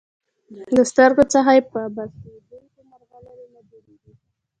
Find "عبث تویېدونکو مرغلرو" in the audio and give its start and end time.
1.85-3.45